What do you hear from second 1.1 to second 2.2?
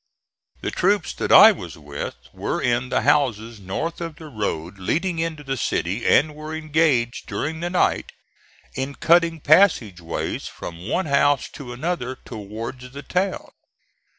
that I was with